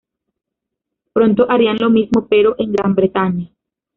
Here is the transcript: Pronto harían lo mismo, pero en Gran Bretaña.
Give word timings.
Pronto 1.13 1.45
harían 1.51 1.77
lo 1.79 1.91
mismo, 1.91 2.25
pero 2.27 2.55
en 2.57 2.71
Gran 2.71 2.95
Bretaña. 2.95 3.51